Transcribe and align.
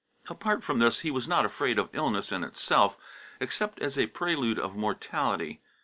Apart 0.31 0.63
from 0.63 0.79
this, 0.79 1.01
he 1.01 1.11
was 1.11 1.27
not 1.27 1.45
afraid 1.45 1.77
of 1.77 1.87
illness 1.93 2.31
in 2.31 2.43
itself, 2.43 2.97
except 3.39 3.77
as 3.81 3.99
a 3.99 4.07
prelude 4.07 4.57
of 4.57 4.75
mortality. 4.75 5.61